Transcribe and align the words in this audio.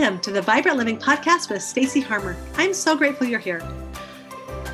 Welcome 0.00 0.20
to 0.20 0.32
the 0.32 0.40
Vibrant 0.40 0.78
Living 0.78 0.96
Podcast 0.96 1.50
with 1.50 1.62
Stacy 1.62 2.00
Harmer. 2.00 2.34
I'm 2.56 2.72
so 2.72 2.96
grateful 2.96 3.26
you're 3.26 3.38
here. 3.38 3.60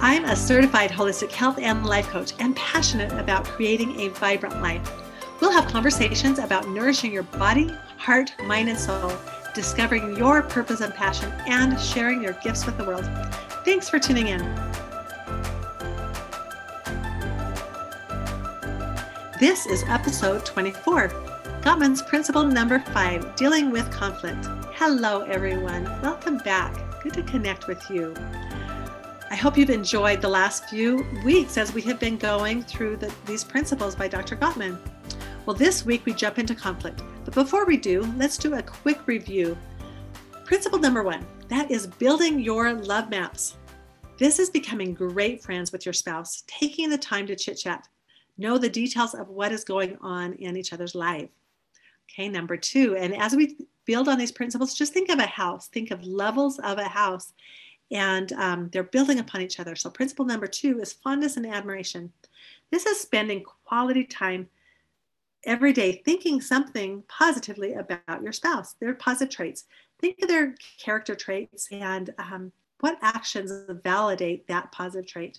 I'm 0.00 0.24
a 0.24 0.36
certified 0.36 0.92
holistic 0.92 1.32
health 1.32 1.58
and 1.58 1.84
life 1.84 2.06
coach 2.06 2.32
and 2.38 2.54
passionate 2.54 3.10
about 3.10 3.44
creating 3.44 3.98
a 3.98 4.10
vibrant 4.10 4.62
life. 4.62 4.88
We'll 5.40 5.50
have 5.50 5.66
conversations 5.66 6.38
about 6.38 6.68
nourishing 6.68 7.12
your 7.12 7.24
body, 7.24 7.74
heart, 7.96 8.36
mind, 8.44 8.68
and 8.68 8.78
soul, 8.78 9.12
discovering 9.52 10.16
your 10.16 10.42
purpose 10.42 10.80
and 10.80 10.94
passion, 10.94 11.32
and 11.48 11.76
sharing 11.80 12.22
your 12.22 12.34
gifts 12.34 12.64
with 12.64 12.78
the 12.78 12.84
world. 12.84 13.04
Thanks 13.64 13.88
for 13.88 13.98
tuning 13.98 14.28
in. 14.28 14.38
This 19.40 19.66
is 19.66 19.82
episode 19.88 20.46
24. 20.46 21.08
Gottman's 21.62 22.00
principle 22.00 22.44
number 22.44 22.78
five 22.78 23.34
dealing 23.34 23.72
with 23.72 23.90
conflict. 23.90 24.46
Hello, 24.78 25.22
everyone. 25.22 25.84
Welcome 26.02 26.36
back. 26.36 27.02
Good 27.02 27.14
to 27.14 27.22
connect 27.22 27.66
with 27.66 27.82
you. 27.88 28.14
I 29.30 29.34
hope 29.34 29.56
you've 29.56 29.70
enjoyed 29.70 30.20
the 30.20 30.28
last 30.28 30.68
few 30.68 31.06
weeks 31.24 31.56
as 31.56 31.72
we 31.72 31.80
have 31.80 31.98
been 31.98 32.18
going 32.18 32.62
through 32.62 32.98
the, 32.98 33.10
these 33.24 33.42
principles 33.42 33.96
by 33.96 34.06
Dr. 34.06 34.36
Gottman. 34.36 34.78
Well, 35.46 35.56
this 35.56 35.86
week 35.86 36.04
we 36.04 36.12
jump 36.12 36.38
into 36.38 36.54
conflict. 36.54 37.02
But 37.24 37.32
before 37.32 37.64
we 37.64 37.78
do, 37.78 38.02
let's 38.18 38.36
do 38.36 38.52
a 38.52 38.62
quick 38.62 39.06
review. 39.06 39.56
Principle 40.44 40.78
number 40.78 41.02
one 41.02 41.26
that 41.48 41.70
is 41.70 41.86
building 41.86 42.38
your 42.38 42.74
love 42.74 43.08
maps. 43.08 43.56
This 44.18 44.38
is 44.38 44.50
becoming 44.50 44.92
great 44.92 45.42
friends 45.42 45.72
with 45.72 45.86
your 45.86 45.94
spouse, 45.94 46.44
taking 46.46 46.90
the 46.90 46.98
time 46.98 47.26
to 47.28 47.34
chit 47.34 47.56
chat, 47.56 47.88
know 48.36 48.58
the 48.58 48.68
details 48.68 49.14
of 49.14 49.30
what 49.30 49.52
is 49.52 49.64
going 49.64 49.96
on 50.02 50.34
in 50.34 50.54
each 50.54 50.74
other's 50.74 50.94
life. 50.94 51.30
Okay, 52.10 52.28
number 52.28 52.56
two, 52.56 52.96
and 52.96 53.14
as 53.16 53.34
we 53.34 53.56
build 53.84 54.08
on 54.08 54.18
these 54.18 54.32
principles, 54.32 54.74
just 54.74 54.92
think 54.92 55.10
of 55.10 55.18
a 55.18 55.26
house, 55.26 55.68
think 55.68 55.90
of 55.90 56.04
levels 56.04 56.58
of 56.60 56.78
a 56.78 56.88
house, 56.88 57.32
and 57.90 58.32
um, 58.32 58.68
they're 58.72 58.82
building 58.82 59.18
upon 59.18 59.42
each 59.42 59.60
other. 59.60 59.76
So, 59.76 59.90
principle 59.90 60.24
number 60.24 60.46
two 60.46 60.80
is 60.80 60.92
fondness 60.92 61.36
and 61.36 61.46
admiration. 61.46 62.12
This 62.70 62.86
is 62.86 63.00
spending 63.00 63.44
quality 63.64 64.04
time 64.04 64.48
every 65.44 65.72
day 65.72 66.02
thinking 66.04 66.40
something 66.40 67.04
positively 67.08 67.74
about 67.74 68.22
your 68.22 68.32
spouse, 68.32 68.74
their 68.74 68.94
positive 68.94 69.34
traits. 69.34 69.64
Think 70.00 70.16
of 70.22 70.28
their 70.28 70.54
character 70.78 71.14
traits 71.14 71.68
and 71.70 72.12
um, 72.18 72.52
what 72.80 72.98
actions 73.00 73.52
validate 73.82 74.46
that 74.48 74.72
positive 74.72 75.08
trait. 75.08 75.38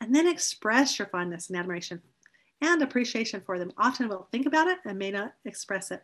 And 0.00 0.14
then 0.14 0.26
express 0.26 0.98
your 0.98 1.08
fondness 1.08 1.48
and 1.48 1.58
admiration 1.58 2.00
and 2.60 2.82
appreciation 2.82 3.40
for 3.40 3.58
them. 3.58 3.72
Often 3.78 4.08
we'll 4.08 4.28
think 4.30 4.46
about 4.46 4.68
it 4.68 4.78
and 4.84 4.98
may 4.98 5.10
not 5.10 5.34
express 5.44 5.90
it. 5.90 6.02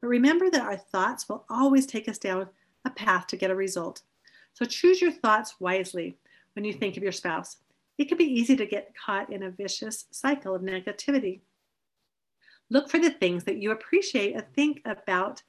But 0.00 0.08
remember 0.08 0.50
that 0.50 0.62
our 0.62 0.76
thoughts 0.76 1.28
will 1.28 1.44
always 1.50 1.86
take 1.86 2.08
us 2.08 2.18
down 2.18 2.48
a 2.84 2.90
path 2.90 3.26
to 3.28 3.36
get 3.36 3.50
a 3.50 3.54
result. 3.54 4.02
So 4.54 4.64
choose 4.64 5.00
your 5.00 5.12
thoughts 5.12 5.56
wisely 5.60 6.16
when 6.54 6.64
you 6.64 6.72
think 6.72 6.96
of 6.96 7.02
your 7.02 7.12
spouse. 7.12 7.58
It 7.98 8.08
can 8.08 8.16
be 8.16 8.24
easy 8.24 8.56
to 8.56 8.66
get 8.66 8.94
caught 8.94 9.32
in 9.32 9.42
a 9.42 9.50
vicious 9.50 10.06
cycle 10.10 10.54
of 10.54 10.62
negativity. 10.62 11.40
Look 12.70 12.90
for 12.90 12.98
the 12.98 13.10
things 13.10 13.44
that 13.44 13.58
you 13.58 13.72
appreciate 13.72 14.34
and 14.34 14.44
think 14.54 14.82
about 14.84 15.42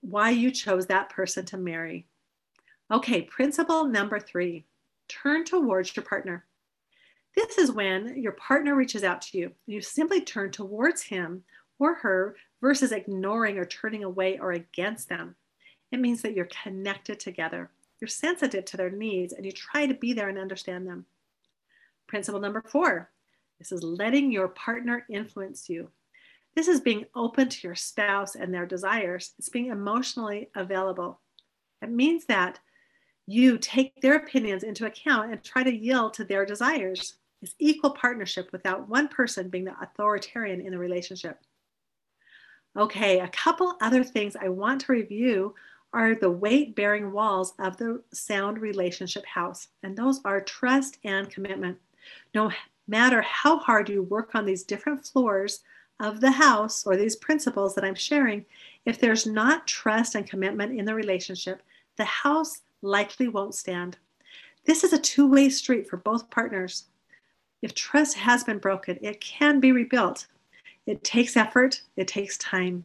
why 0.00 0.30
you 0.30 0.50
chose 0.50 0.86
that 0.86 1.10
person 1.10 1.44
to 1.46 1.58
marry. 1.58 2.06
Okay, 2.90 3.22
principle 3.22 3.84
number 3.84 4.18
three 4.18 4.64
turn 5.08 5.44
towards 5.44 5.94
your 5.94 6.04
partner. 6.04 6.44
This 7.36 7.58
is 7.58 7.72
when 7.72 8.20
your 8.20 8.32
partner 8.32 8.74
reaches 8.74 9.04
out 9.04 9.22
to 9.22 9.38
you. 9.38 9.52
You 9.66 9.80
simply 9.80 10.20
turn 10.20 10.50
towards 10.50 11.02
him 11.02 11.44
or 11.78 11.94
her 11.94 12.36
versus 12.60 12.92
ignoring 12.92 13.58
or 13.58 13.64
turning 13.64 14.04
away 14.04 14.38
or 14.38 14.52
against 14.52 15.08
them. 15.08 15.36
It 15.92 16.00
means 16.00 16.22
that 16.22 16.34
you're 16.34 16.48
connected 16.62 17.20
together. 17.20 17.70
You're 18.00 18.08
sensitive 18.08 18.64
to 18.66 18.76
their 18.76 18.90
needs 18.90 19.32
and 19.32 19.44
you 19.44 19.52
try 19.52 19.86
to 19.86 19.94
be 19.94 20.12
there 20.12 20.28
and 20.28 20.38
understand 20.38 20.86
them. 20.86 21.06
Principle 22.06 22.40
number 22.40 22.62
four 22.66 23.10
this 23.58 23.72
is 23.72 23.82
letting 23.82 24.32
your 24.32 24.48
partner 24.48 25.04
influence 25.10 25.68
you. 25.68 25.90
This 26.56 26.66
is 26.66 26.80
being 26.80 27.04
open 27.14 27.50
to 27.50 27.66
your 27.66 27.74
spouse 27.74 28.34
and 28.34 28.52
their 28.52 28.64
desires. 28.64 29.34
It's 29.38 29.50
being 29.50 29.66
emotionally 29.66 30.48
available. 30.54 31.20
It 31.82 31.90
means 31.90 32.24
that 32.24 32.58
you 33.26 33.58
take 33.58 34.00
their 34.00 34.16
opinions 34.16 34.62
into 34.62 34.86
account 34.86 35.30
and 35.30 35.44
try 35.44 35.62
to 35.62 35.76
yield 35.76 36.14
to 36.14 36.24
their 36.24 36.46
desires. 36.46 37.16
It's 37.42 37.54
equal 37.58 37.90
partnership 37.90 38.50
without 38.52 38.88
one 38.88 39.08
person 39.08 39.48
being 39.48 39.64
the 39.64 39.80
authoritarian 39.80 40.60
in 40.60 40.72
the 40.72 40.78
relationship. 40.78 41.40
Okay, 42.76 43.20
a 43.20 43.28
couple 43.28 43.76
other 43.80 44.04
things 44.04 44.36
I 44.36 44.48
want 44.48 44.82
to 44.82 44.92
review 44.92 45.54
are 45.92 46.14
the 46.14 46.30
weight 46.30 46.76
bearing 46.76 47.10
walls 47.12 47.54
of 47.58 47.76
the 47.76 48.02
sound 48.12 48.58
relationship 48.58 49.26
house, 49.26 49.68
and 49.82 49.96
those 49.96 50.20
are 50.24 50.40
trust 50.40 50.98
and 51.02 51.28
commitment. 51.30 51.78
No 52.34 52.52
matter 52.86 53.22
how 53.22 53.58
hard 53.58 53.88
you 53.88 54.02
work 54.02 54.34
on 54.34 54.44
these 54.44 54.62
different 54.62 55.04
floors 55.04 55.60
of 55.98 56.20
the 56.20 56.30
house 56.30 56.86
or 56.86 56.96
these 56.96 57.16
principles 57.16 57.74
that 57.74 57.84
I'm 57.84 57.94
sharing, 57.94 58.44
if 58.84 59.00
there's 59.00 59.26
not 59.26 59.66
trust 59.66 60.14
and 60.14 60.26
commitment 60.26 60.78
in 60.78 60.84
the 60.84 60.94
relationship, 60.94 61.62
the 61.96 62.04
house 62.04 62.62
likely 62.82 63.28
won't 63.28 63.54
stand. 63.54 63.96
This 64.64 64.84
is 64.84 64.92
a 64.92 64.98
two 64.98 65.28
way 65.28 65.48
street 65.48 65.88
for 65.88 65.96
both 65.96 66.30
partners. 66.30 66.84
If 67.62 67.74
trust 67.74 68.16
has 68.16 68.44
been 68.44 68.58
broken, 68.58 68.98
it 69.02 69.20
can 69.20 69.60
be 69.60 69.72
rebuilt. 69.72 70.26
It 70.86 71.04
takes 71.04 71.36
effort, 71.36 71.82
it 71.96 72.08
takes 72.08 72.38
time. 72.38 72.84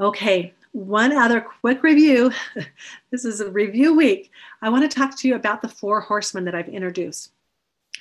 Okay, 0.00 0.54
one 0.72 1.12
other 1.12 1.40
quick 1.40 1.82
review. 1.82 2.30
this 3.10 3.24
is 3.24 3.40
a 3.40 3.50
review 3.50 3.94
week. 3.94 4.30
I 4.62 4.68
want 4.68 4.88
to 4.88 4.96
talk 4.96 5.18
to 5.18 5.28
you 5.28 5.34
about 5.34 5.60
the 5.60 5.68
four 5.68 6.00
horsemen 6.00 6.44
that 6.44 6.54
I've 6.54 6.68
introduced. 6.68 7.32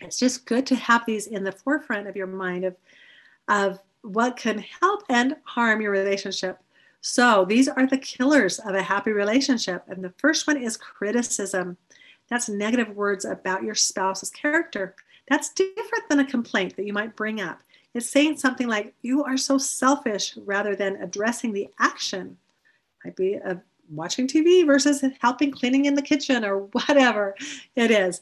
It's 0.02 0.20
just 0.20 0.46
good 0.46 0.66
to 0.68 0.76
have 0.76 1.06
these 1.06 1.28
in 1.28 1.44
the 1.44 1.52
forefront 1.52 2.08
of 2.08 2.16
your 2.16 2.28
mind 2.28 2.66
of, 2.66 2.76
of 3.48 3.80
what 4.04 4.38
can 4.38 4.64
help 4.82 5.04
and 5.10 5.36
harm 5.44 5.82
your 5.82 5.92
relationship. 5.92 6.60
So, 7.02 7.46
these 7.46 7.68
are 7.68 7.88
the 7.88 7.98
killers 7.98 8.60
of 8.60 8.76
a 8.76 8.82
happy 8.82 9.12
relationship. 9.12 9.84
And 9.88 10.04
the 10.04 10.14
first 10.18 10.46
one 10.46 10.58
is 10.58 10.78
criticism. 10.78 11.78
That's 12.30 12.50
negative 12.50 12.90
words 12.90 13.24
about 13.24 13.64
your 13.64 13.76
spouse's 13.76 14.30
character. 14.30 14.96
That's 15.28 15.50
different 15.50 16.10
than 16.10 16.20
a 16.20 16.26
complaint 16.26 16.76
that 16.76 16.86
you 16.86 16.94
might 16.94 17.16
bring 17.16 17.42
up. 17.42 17.62
It's 17.94 18.10
saying 18.10 18.38
something 18.38 18.68
like, 18.68 18.94
You 19.02 19.24
are 19.24 19.38
so 19.38 19.58
selfish, 19.58 20.38
rather 20.38 20.76
than 20.76 20.98
addressing 20.98 21.54
the 21.54 21.70
action. 21.80 22.38
Might 23.04 23.16
be 23.16 23.34
a, 23.34 23.62
watching 23.90 24.28
TV 24.28 24.66
versus 24.66 25.04
helping 25.20 25.52
cleaning 25.52 25.86
in 25.86 25.96
the 25.96 26.02
kitchen 26.02 26.46
or 26.46 26.60
whatever 26.72 27.36
it 27.76 27.92
is. 27.92 28.22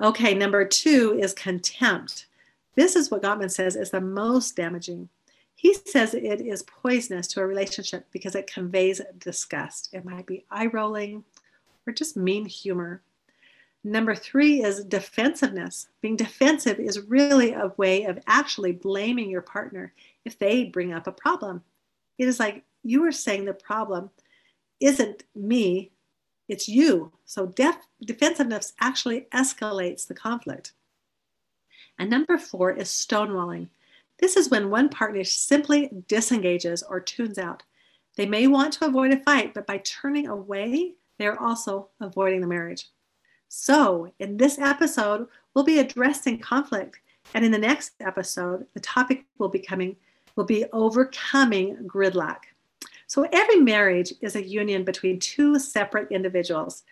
Okay, 0.00 0.34
number 0.34 0.64
two 0.64 1.18
is 1.20 1.32
contempt. 1.32 2.26
This 2.74 2.94
is 2.96 3.10
what 3.10 3.22
Gottman 3.22 3.50
says 3.50 3.74
is 3.74 3.90
the 3.90 4.00
most 4.00 4.54
damaging. 4.54 5.08
He 5.54 5.72
says 5.72 6.12
it 6.12 6.42
is 6.42 6.62
poisonous 6.64 7.26
to 7.28 7.40
a 7.40 7.46
relationship 7.46 8.06
because 8.12 8.34
it 8.34 8.46
conveys 8.46 9.00
disgust. 9.18 9.88
It 9.94 10.04
might 10.04 10.26
be 10.26 10.44
eye 10.50 10.66
rolling 10.66 11.24
or 11.86 11.94
just 11.94 12.16
mean 12.16 12.44
humor. 12.44 13.00
Number 13.86 14.16
three 14.16 14.64
is 14.64 14.82
defensiveness. 14.82 15.86
Being 16.00 16.16
defensive 16.16 16.80
is 16.80 17.06
really 17.06 17.52
a 17.52 17.72
way 17.76 18.02
of 18.02 18.18
actually 18.26 18.72
blaming 18.72 19.30
your 19.30 19.42
partner 19.42 19.92
if 20.24 20.36
they 20.40 20.64
bring 20.64 20.92
up 20.92 21.06
a 21.06 21.12
problem. 21.12 21.62
It 22.18 22.26
is 22.26 22.40
like 22.40 22.64
you 22.82 23.04
are 23.04 23.12
saying 23.12 23.44
the 23.44 23.54
problem 23.54 24.10
isn't 24.80 25.22
me, 25.36 25.92
it's 26.48 26.68
you. 26.68 27.12
So 27.26 27.46
def- 27.46 27.86
defensiveness 28.04 28.72
actually 28.80 29.28
escalates 29.32 30.04
the 30.04 30.14
conflict. 30.14 30.72
And 31.96 32.10
number 32.10 32.38
four 32.38 32.72
is 32.72 32.88
stonewalling. 32.88 33.68
This 34.18 34.36
is 34.36 34.50
when 34.50 34.68
one 34.68 34.88
partner 34.88 35.22
simply 35.22 35.90
disengages 36.08 36.82
or 36.82 36.98
tunes 36.98 37.38
out. 37.38 37.62
They 38.16 38.26
may 38.26 38.48
want 38.48 38.72
to 38.72 38.86
avoid 38.86 39.12
a 39.12 39.20
fight, 39.20 39.54
but 39.54 39.64
by 39.64 39.78
turning 39.78 40.26
away, 40.26 40.94
they're 41.20 41.40
also 41.40 41.90
avoiding 42.00 42.40
the 42.40 42.48
marriage. 42.48 42.88
So, 43.48 44.12
in 44.18 44.36
this 44.36 44.58
episode, 44.58 45.28
we'll 45.54 45.64
be 45.64 45.78
addressing 45.78 46.38
conflict, 46.40 47.00
and 47.34 47.44
in 47.44 47.52
the 47.52 47.58
next 47.58 47.92
episode, 48.00 48.66
the 48.74 48.80
topic 48.80 49.24
will 49.38 49.48
be 49.48 49.60
coming 49.60 49.96
will 50.34 50.44
be 50.44 50.66
overcoming 50.72 51.76
gridlock. 51.86 52.40
So, 53.06 53.26
every 53.32 53.56
marriage 53.56 54.12
is 54.20 54.36
a 54.36 54.46
union 54.46 54.84
between 54.84 55.18
two 55.18 55.58
separate 55.58 56.10
individuals. 56.10 56.82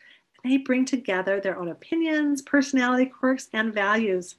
They 0.43 0.59
bring 0.59 0.85
together 0.85 1.41
their 1.41 1.59
own 1.59 1.69
opinions, 1.69 2.41
personality 2.41 3.07
quirks, 3.07 3.49
and 3.53 3.75
values. 3.75 4.37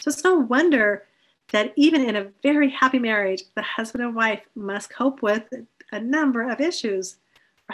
So, 0.00 0.10
it's 0.10 0.22
no 0.22 0.36
wonder 0.36 1.04
that 1.50 1.72
even 1.76 2.04
in 2.04 2.16
a 2.16 2.30
very 2.42 2.70
happy 2.70 2.98
marriage, 2.98 3.42
the 3.54 3.62
husband 3.62 4.04
and 4.04 4.14
wife 4.14 4.42
must 4.54 4.90
cope 4.90 5.22
with 5.22 5.44
a 5.92 6.00
number 6.00 6.48
of 6.48 6.60
issues, 6.60 7.16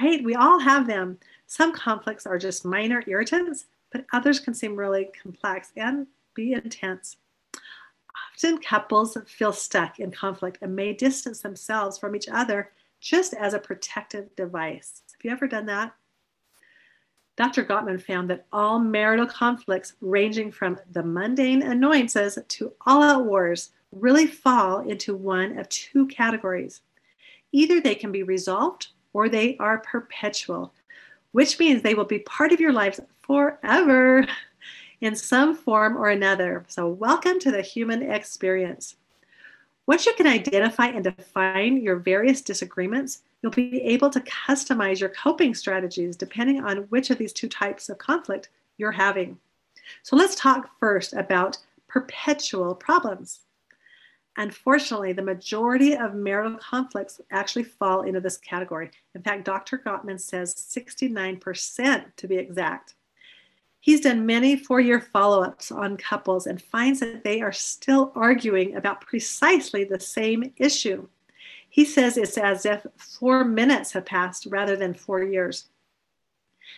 right? 0.00 0.22
We 0.22 0.34
all 0.34 0.60
have 0.60 0.86
them. 0.86 1.18
Some 1.46 1.72
conflicts 1.72 2.26
are 2.26 2.38
just 2.38 2.64
minor 2.64 3.02
irritants, 3.06 3.66
but 3.92 4.06
others 4.12 4.40
can 4.40 4.54
seem 4.54 4.76
really 4.76 5.10
complex 5.20 5.72
and 5.76 6.06
be 6.34 6.52
intense. 6.52 7.16
Often 8.34 8.58
couples 8.58 9.16
feel 9.26 9.52
stuck 9.52 10.00
in 10.00 10.10
conflict 10.10 10.58
and 10.62 10.74
may 10.74 10.92
distance 10.92 11.40
themselves 11.40 11.98
from 11.98 12.16
each 12.16 12.28
other 12.28 12.72
just 13.00 13.34
as 13.34 13.54
a 13.54 13.58
protective 13.58 14.34
device. 14.36 15.02
Have 15.12 15.24
you 15.24 15.30
ever 15.30 15.46
done 15.46 15.66
that? 15.66 15.94
Dr. 17.36 17.64
Gottman 17.64 18.02
found 18.02 18.28
that 18.28 18.46
all 18.52 18.78
marital 18.78 19.26
conflicts, 19.26 19.94
ranging 20.00 20.52
from 20.52 20.78
the 20.92 21.02
mundane 21.02 21.62
annoyances 21.62 22.38
to 22.48 22.72
all 22.84 23.02
out 23.02 23.24
wars, 23.24 23.70
really 23.92 24.26
fall 24.26 24.80
into 24.80 25.14
one 25.14 25.58
of 25.58 25.68
two 25.68 26.06
categories. 26.08 26.82
Either 27.52 27.80
they 27.80 27.94
can 27.94 28.12
be 28.12 28.22
resolved 28.22 28.88
or 29.12 29.28
they 29.28 29.56
are 29.56 29.78
perpetual, 29.78 30.74
which 31.32 31.58
means 31.58 31.82
they 31.82 31.94
will 31.94 32.04
be 32.04 32.18
part 32.20 32.52
of 32.52 32.60
your 32.60 32.72
lives 32.72 33.00
forever 33.22 34.26
in 35.00 35.14
some 35.14 35.54
form 35.54 35.96
or 35.96 36.08
another. 36.08 36.64
So, 36.68 36.88
welcome 36.88 37.38
to 37.40 37.50
the 37.50 37.62
human 37.62 38.02
experience. 38.02 38.96
Once 39.86 40.06
you 40.06 40.14
can 40.14 40.26
identify 40.26 40.86
and 40.86 41.02
define 41.02 41.82
your 41.82 41.96
various 41.96 42.42
disagreements, 42.42 43.22
you'll 43.42 43.52
be 43.52 43.82
able 43.82 44.10
to 44.10 44.20
customize 44.20 45.00
your 45.00 45.08
coping 45.08 45.54
strategies 45.54 46.16
depending 46.16 46.62
on 46.62 46.78
which 46.90 47.10
of 47.10 47.18
these 47.18 47.32
two 47.32 47.48
types 47.48 47.88
of 47.88 47.98
conflict 47.98 48.50
you're 48.76 48.92
having. 48.92 49.38
So, 50.02 50.16
let's 50.16 50.34
talk 50.34 50.70
first 50.78 51.12
about 51.12 51.58
perpetual 51.88 52.74
problems. 52.74 53.40
Unfortunately, 54.36 55.12
the 55.12 55.22
majority 55.22 55.96
of 55.96 56.14
marital 56.14 56.56
conflicts 56.58 57.20
actually 57.30 57.64
fall 57.64 58.02
into 58.02 58.20
this 58.20 58.36
category. 58.36 58.90
In 59.14 59.22
fact, 59.22 59.44
Dr. 59.44 59.78
Gottman 59.78 60.20
says 60.20 60.54
69% 60.54 62.04
to 62.16 62.28
be 62.28 62.36
exact. 62.36 62.94
He's 63.80 64.02
done 64.02 64.26
many 64.26 64.56
four 64.56 64.80
year 64.80 65.00
follow 65.00 65.42
ups 65.42 65.72
on 65.72 65.96
couples 65.96 66.46
and 66.46 66.60
finds 66.60 67.00
that 67.00 67.24
they 67.24 67.40
are 67.40 67.52
still 67.52 68.12
arguing 68.14 68.76
about 68.76 69.00
precisely 69.00 69.84
the 69.84 69.98
same 69.98 70.52
issue. 70.58 71.08
He 71.68 71.84
says 71.84 72.16
it's 72.16 72.36
as 72.36 72.66
if 72.66 72.86
four 72.96 73.44
minutes 73.44 73.92
have 73.92 74.04
passed 74.04 74.46
rather 74.46 74.76
than 74.76 74.92
four 74.92 75.22
years. 75.22 75.66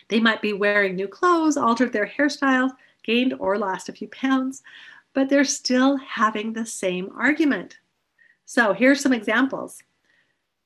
They 0.07 0.19
might 0.19 0.41
be 0.41 0.53
wearing 0.53 0.95
new 0.95 1.07
clothes, 1.07 1.57
altered 1.57 1.91
their 1.91 2.07
hairstyles, 2.07 2.71
gained 3.03 3.33
or 3.37 3.57
lost 3.57 3.89
a 3.89 3.93
few 3.93 4.07
pounds, 4.07 4.63
but 5.13 5.29
they're 5.29 5.43
still 5.43 5.97
having 5.97 6.53
the 6.53 6.65
same 6.65 7.09
argument. 7.15 7.77
So 8.45 8.73
here's 8.73 9.01
some 9.01 9.13
examples. 9.13 9.81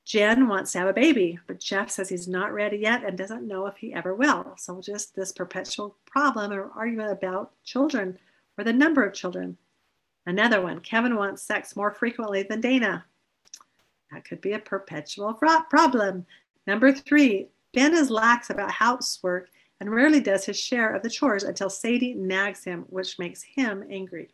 Jen 0.04 0.48
wants 0.48 0.72
to 0.72 0.78
have 0.78 0.88
a 0.88 0.94
baby, 0.94 1.38
but 1.46 1.60
Jeff 1.60 1.90
says 1.90 2.08
he's 2.08 2.26
not 2.26 2.54
ready 2.54 2.78
yet 2.78 3.04
and 3.04 3.16
doesn't 3.16 3.46
know 3.46 3.66
if 3.66 3.76
he 3.76 3.92
ever 3.92 4.14
will. 4.14 4.54
So, 4.56 4.80
just 4.80 5.14
this 5.14 5.32
perpetual 5.32 5.96
problem 6.06 6.50
or 6.50 6.70
argument 6.74 7.12
about 7.12 7.52
children 7.62 8.18
or 8.56 8.64
the 8.64 8.72
number 8.72 9.04
of 9.04 9.12
children. 9.12 9.58
Another 10.24 10.62
one 10.62 10.80
Kevin 10.80 11.16
wants 11.16 11.42
sex 11.42 11.76
more 11.76 11.92
frequently 11.92 12.42
than 12.42 12.62
Dana. 12.62 13.04
That 14.10 14.24
could 14.24 14.40
be 14.40 14.52
a 14.52 14.58
perpetual 14.58 15.34
problem. 15.34 16.24
Number 16.66 16.90
three, 16.90 17.48
Ben 17.74 17.94
is 17.94 18.10
lax 18.10 18.48
about 18.48 18.70
housework 18.70 19.50
and 19.80 19.90
rarely 19.90 20.20
does 20.20 20.46
his 20.46 20.58
share 20.58 20.94
of 20.94 21.02
the 21.02 21.10
chores 21.10 21.44
until 21.44 21.70
Sadie 21.70 22.14
nags 22.14 22.64
him, 22.64 22.86
which 22.88 23.18
makes 23.18 23.42
him 23.42 23.84
angry. 23.90 24.30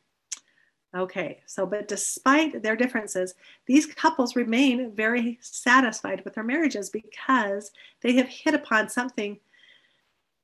Okay, 0.94 1.41
so 1.46 1.67
but 1.67 1.88
despite 1.88 2.62
their 2.62 2.76
differences, 2.76 3.35
these 3.67 3.87
couples 3.87 4.37
remain 4.37 4.93
very 4.93 5.38
satisfied 5.41 6.25
with 6.25 6.35
their 6.35 6.44
marriages 6.44 6.88
because 6.88 7.73
they 8.00 8.12
have 8.14 8.29
hit 8.29 8.55
upon 8.55 8.88
something 8.88 9.38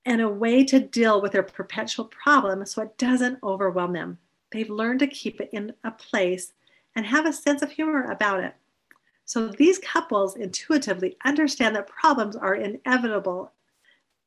and 0.06 0.20
a 0.20 0.28
way 0.28 0.64
to 0.64 0.80
deal 0.80 1.20
with 1.22 1.32
their 1.32 1.44
perpetual 1.44 2.06
problem 2.06 2.66
so 2.66 2.82
it 2.82 2.98
doesn't 2.98 3.38
overwhelm 3.44 3.92
them. 3.92 4.18
They've 4.50 4.70
learned 4.70 5.00
to 5.00 5.06
keep 5.06 5.40
it 5.40 5.50
in 5.52 5.72
a 5.84 5.92
place 5.92 6.52
and 6.96 7.06
have 7.06 7.26
a 7.26 7.32
sense 7.32 7.62
of 7.62 7.70
humor 7.70 8.10
about 8.10 8.42
it. 8.42 8.54
So 9.24 9.46
these 9.46 9.78
couples 9.78 10.34
intuitively 10.34 11.16
understand 11.24 11.76
that 11.76 11.86
problems 11.86 12.34
are 12.34 12.56
inevitable 12.56 13.52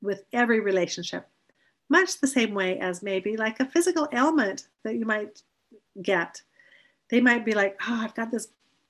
with 0.02 0.24
every 0.31 0.62
relationship, 0.62 1.28
much 1.90 2.22
the 2.22 2.28
same 2.28 2.54
way 2.54 2.80
as 2.80 3.04
maybe 3.04 3.36
like 3.36 3.60
a 3.60 3.66
physical 3.66 4.08
ailment 4.14 4.68
that 4.84 4.96
you 4.96 5.06
might 5.06 5.42
get. 6.01 6.42
They 7.10 7.22
might 7.22 7.45
be 7.45 7.54
like, 7.54 7.78
oh, 7.88 8.01
I've 8.01 8.16
got 8.16 8.31
this 8.31 8.48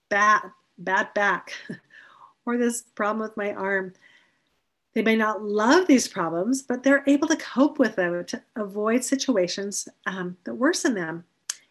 bad, 0.09 0.41
bad 0.77 1.13
back 1.13 1.53
or 2.45 2.57
this 2.57 2.83
problem 2.95 3.19
with 3.19 3.38
my 3.38 3.53
arm. 3.53 3.94
They 4.94 5.01
may 5.01 5.15
not 5.15 5.44
love 5.44 5.88
these 5.88 6.07
problems, 6.07 6.61
but 6.61 6.83
they're 6.83 7.03
able 7.07 7.27
to 7.27 7.35
cope 7.35 7.79
with 7.79 7.95
them 7.95 8.23
to 8.25 8.41
avoid 8.55 9.03
situations 9.03 9.88
um, 10.05 10.38
that 10.44 10.53
worsen 10.53 10.94
them. 10.94 11.23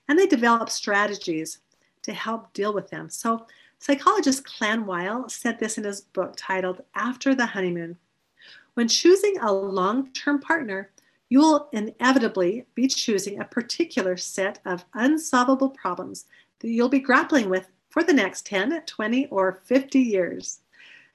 And 0.08 0.19
they 0.19 0.26
develop 0.26 0.70
strategies 0.70 1.58
to 2.02 2.12
help 2.12 2.52
deal 2.52 2.75
with 2.75 2.90
them. 2.90 3.08
So, 3.08 3.46
psychologist 3.79 4.44
Dan 4.61 4.87
Wile 4.87 5.29
said 5.29 5.58
this 5.58 5.79
in 5.79 5.84
his 5.84 6.00
book 6.00 6.34
titled 6.37 6.82
After 6.94 7.34
the 7.34 7.46
Honeymoon. 7.46 7.96
When 8.75 8.88
choosing 8.88 9.38
a 9.38 9.52
long 9.52 10.12
term 10.12 10.40
partner, 10.40 10.90
you 11.32 11.38
will 11.38 11.70
inevitably 11.73 12.67
be 12.75 12.87
choosing 12.87 13.40
a 13.40 13.44
particular 13.46 14.19
set 14.19 14.58
of 14.67 14.84
unsolvable 14.93 15.70
problems 15.70 16.26
that 16.58 16.69
you'll 16.69 16.90
be 16.90 17.00
grappling 17.00 17.49
with 17.49 17.70
for 17.88 18.02
the 18.02 18.12
next 18.12 18.44
10, 18.44 18.82
20, 18.84 19.29
or 19.29 19.62
50 19.64 19.99
years. 19.99 20.61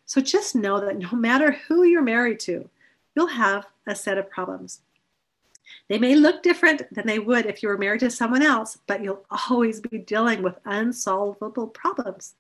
So 0.08 0.20
just 0.20 0.56
know 0.56 0.80
that 0.80 0.98
no 0.98 1.12
matter 1.12 1.52
who 1.52 1.84
you're 1.84 2.02
married 2.02 2.40
to, 2.40 2.68
you'll 3.16 3.28
have 3.28 3.68
a 3.86 3.94
set 3.94 4.18
of 4.18 4.28
problems. 4.28 4.82
They 5.88 6.00
may 6.00 6.16
look 6.16 6.42
different 6.42 6.92
than 6.96 7.06
they 7.06 7.20
would 7.20 7.46
if 7.46 7.62
you 7.62 7.70
were 7.70 7.78
married 7.78 8.00
to 8.00 8.10
someone 8.10 8.42
else, 8.42 8.80
but 8.88 9.04
you'll 9.04 9.24
always 9.52 9.82
be 9.82 10.00
dealing 10.00 10.42
with 10.42 10.58
unsolvable 10.66 11.68
problems. 11.68 12.34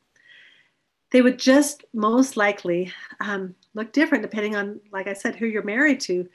They 1.12 1.21
would 1.21 1.38
just 1.38 1.83
most 1.94 2.38
likely 2.38 2.91
um, 3.19 3.53
look 3.75 3.94
different 3.94 4.24
depending 4.24 4.56
on, 4.56 4.79
like 4.91 5.06
I 5.06 5.13
said, 5.13 5.35
who 5.35 5.45
you're 5.45 5.62
married 5.62 6.00
to. 6.01 6.27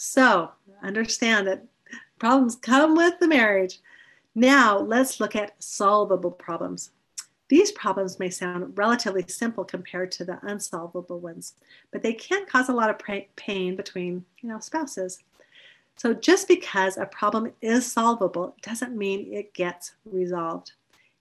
So 0.00 0.52
understand 0.80 1.48
that 1.48 1.64
problems 2.20 2.54
come 2.54 2.94
with 2.94 3.18
the 3.18 3.26
marriage. 3.26 3.80
Now 4.32 4.78
let's 4.78 5.18
look 5.18 5.34
at 5.34 5.60
solvable 5.60 6.30
problems. 6.30 6.92
These 7.48 7.72
problems 7.72 8.20
may 8.20 8.30
sound 8.30 8.78
relatively 8.78 9.24
simple 9.26 9.64
compared 9.64 10.12
to 10.12 10.24
the 10.24 10.38
unsolvable 10.42 11.18
ones, 11.18 11.54
but 11.90 12.02
they 12.02 12.12
can 12.12 12.46
cause 12.46 12.68
a 12.68 12.72
lot 12.72 12.90
of 12.90 13.00
pain 13.34 13.74
between 13.74 14.24
you 14.40 14.48
know, 14.48 14.60
spouses. 14.60 15.18
So 15.96 16.14
just 16.14 16.46
because 16.46 16.96
a 16.96 17.06
problem 17.06 17.52
is 17.60 17.90
solvable 17.90 18.54
doesn't 18.62 18.96
mean 18.96 19.34
it 19.34 19.52
gets 19.52 19.94
resolved. 20.04 20.74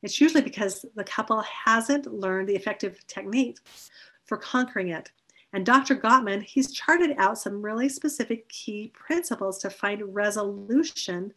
It's 0.03 0.21
usually 0.21 0.43
because 0.43 0.85
the 0.93 1.03
couple 1.03 1.41
hasn't 1.41 2.13
learned 2.13 2.47
the 2.47 2.55
effective 2.55 3.07
techniques 3.07 3.89
for 4.25 4.37
conquering 4.37 4.89
it. 4.89 5.11
And 5.57 5.65
Dr. 5.65 5.95
Gottman, 5.95 6.43
he's 6.43 6.71
charted 6.71 7.15
out 7.17 7.39
some 7.39 7.63
really 7.63 7.89
specific 7.89 8.47
key 8.47 8.91
principles 8.93 9.57
to 9.57 9.71
find 9.71 10.13
resolution 10.13 11.33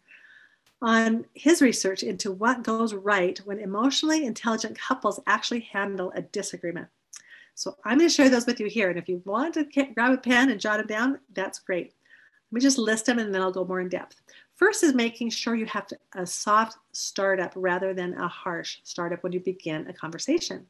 on 0.83 1.25
his 1.33 1.63
research 1.63 2.03
into 2.03 2.31
what 2.31 2.63
goes 2.63 2.93
right 2.93 3.39
when 3.47 3.59
emotionally 3.59 4.27
intelligent 4.27 4.79
couples 4.79 5.21
actually 5.27 5.61
handle 5.61 6.13
a 6.15 6.21
disagreement. 6.21 6.89
So 7.55 7.79
I'm 7.87 7.97
going 7.97 8.11
to 8.11 8.15
share 8.15 8.29
those 8.29 8.45
with 8.45 8.61
you 8.61 8.67
here. 8.67 8.91
And 8.91 8.99
if 8.99 9.09
you 9.09 9.23
want 9.25 9.55
to 9.55 9.65
grab 9.95 10.13
a 10.13 10.19
pen 10.19 10.51
and 10.51 10.61
jot 10.61 10.77
them 10.77 10.87
down, 10.87 11.19
that's 11.33 11.59
great. 11.59 11.95
Let 12.51 12.57
me 12.57 12.61
just 12.61 12.77
list 12.77 13.07
them 13.07 13.19
and 13.19 13.35
then 13.35 13.41
I'll 13.41 13.51
go 13.51 13.65
more 13.65 13.81
in 13.81 13.89
depth. 13.89 14.21
First 14.55 14.85
is 14.85 14.93
making 14.93 15.31
sure 15.31 15.55
you 15.55 15.65
have 15.65 15.87
a 16.15 16.27
soft 16.27 16.77
startup 16.93 17.55
rather 17.57 17.95
than 17.95 18.13
a 18.19 18.29
harsh 18.29 18.81
startup 18.85 19.23
when 19.23 19.33
you 19.33 19.41
begin 19.41 19.87
a 19.87 19.95
conversation. 19.95 20.67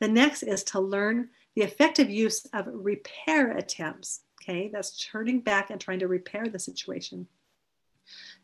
The 0.00 0.08
next 0.08 0.42
is 0.42 0.64
to 0.64 0.80
learn 0.80 1.28
the 1.54 1.62
effective 1.62 2.10
use 2.10 2.46
of 2.52 2.66
repair 2.66 3.56
attempts. 3.56 4.20
Okay, 4.42 4.70
that's 4.72 4.98
turning 4.98 5.40
back 5.40 5.70
and 5.70 5.80
trying 5.80 6.00
to 6.00 6.08
repair 6.08 6.48
the 6.48 6.58
situation. 6.58 7.26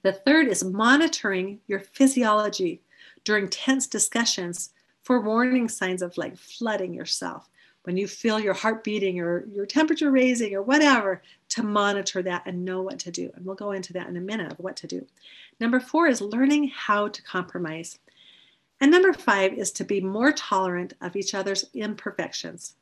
The 0.02 0.12
third 0.12 0.48
is 0.48 0.62
monitoring 0.62 1.60
your 1.66 1.80
physiology 1.80 2.82
during 3.24 3.48
tense 3.48 3.86
discussions 3.86 4.70
for 5.02 5.20
warning 5.20 5.68
signs 5.68 6.02
of 6.02 6.16
like 6.16 6.36
flooding 6.36 6.94
yourself. 6.94 7.48
When 7.82 7.96
you 7.96 8.06
feel 8.06 8.38
your 8.38 8.54
heart 8.54 8.84
beating 8.84 9.18
or 9.18 9.46
your 9.46 9.66
temperature 9.66 10.10
raising 10.10 10.54
or 10.54 10.62
whatever, 10.62 11.22
to 11.50 11.62
monitor 11.62 12.22
that 12.22 12.42
and 12.44 12.64
know 12.64 12.82
what 12.82 12.98
to 13.00 13.10
do. 13.10 13.30
And 13.34 13.44
we'll 13.44 13.54
go 13.56 13.72
into 13.72 13.92
that 13.94 14.08
in 14.08 14.16
a 14.16 14.20
minute 14.20 14.52
of 14.52 14.58
what 14.58 14.76
to 14.76 14.86
do. 14.86 15.06
Number 15.58 15.80
four 15.80 16.06
is 16.06 16.20
learning 16.20 16.68
how 16.68 17.08
to 17.08 17.22
compromise. 17.22 17.98
And 18.80 18.90
number 18.90 19.12
five 19.12 19.54
is 19.54 19.72
to 19.72 19.84
be 19.84 20.00
more 20.00 20.32
tolerant 20.32 20.92
of 21.00 21.16
each 21.16 21.34
other's 21.34 21.64
imperfections. 21.72 22.74